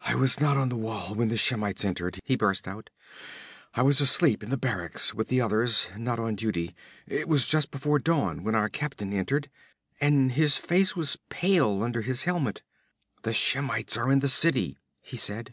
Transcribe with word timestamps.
'I 0.00 0.14
was 0.14 0.40
not 0.40 0.56
on 0.56 0.70
the 0.70 0.76
wall 0.78 1.14
when 1.14 1.28
the 1.28 1.36
Shemites 1.36 1.84
entered,' 1.84 2.18
he 2.24 2.34
burst 2.34 2.66
out. 2.66 2.88
'I 3.74 3.82
was 3.82 4.00
asleep 4.00 4.42
in 4.42 4.48
the 4.48 4.56
barracks, 4.56 5.12
with 5.12 5.28
the 5.28 5.42
others 5.42 5.88
not 5.98 6.18
on 6.18 6.34
duty. 6.34 6.74
It 7.06 7.28
was 7.28 7.46
just 7.46 7.70
before 7.70 7.98
dawn 7.98 8.42
when 8.42 8.54
our 8.54 8.70
captain 8.70 9.12
entered, 9.12 9.50
and 10.00 10.32
his 10.32 10.56
face 10.56 10.96
was 10.96 11.18
pale 11.28 11.82
under 11.82 12.00
his 12.00 12.24
helmet. 12.24 12.62
"The 13.22 13.34
Shemites 13.34 13.98
are 13.98 14.10
in 14.10 14.20
the 14.20 14.28
city," 14.28 14.78
he 15.02 15.18
said. 15.18 15.52